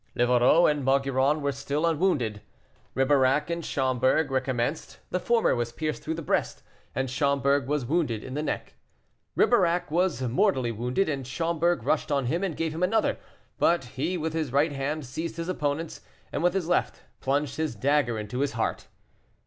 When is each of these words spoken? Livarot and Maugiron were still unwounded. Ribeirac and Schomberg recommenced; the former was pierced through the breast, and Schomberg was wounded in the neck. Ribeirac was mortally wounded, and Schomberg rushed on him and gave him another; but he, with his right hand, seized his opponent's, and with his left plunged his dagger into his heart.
Livarot 0.15 0.65
and 0.65 0.83
Maugiron 0.83 1.41
were 1.43 1.51
still 1.51 1.85
unwounded. 1.85 2.41
Ribeirac 2.95 3.51
and 3.51 3.63
Schomberg 3.63 4.31
recommenced; 4.31 4.97
the 5.11 5.19
former 5.19 5.53
was 5.55 5.71
pierced 5.71 6.01
through 6.01 6.15
the 6.15 6.23
breast, 6.23 6.63
and 6.95 7.07
Schomberg 7.07 7.67
was 7.67 7.85
wounded 7.85 8.23
in 8.23 8.33
the 8.33 8.41
neck. 8.41 8.73
Ribeirac 9.35 9.91
was 9.91 10.23
mortally 10.23 10.71
wounded, 10.71 11.07
and 11.07 11.27
Schomberg 11.27 11.83
rushed 11.83 12.11
on 12.11 12.25
him 12.25 12.43
and 12.43 12.57
gave 12.57 12.73
him 12.73 12.81
another; 12.81 13.19
but 13.59 13.83
he, 13.89 14.17
with 14.17 14.33
his 14.33 14.51
right 14.51 14.71
hand, 14.71 15.05
seized 15.05 15.37
his 15.37 15.49
opponent's, 15.49 16.01
and 16.33 16.41
with 16.41 16.55
his 16.55 16.67
left 16.67 17.01
plunged 17.19 17.57
his 17.57 17.75
dagger 17.75 18.17
into 18.17 18.39
his 18.39 18.53
heart. 18.53 18.87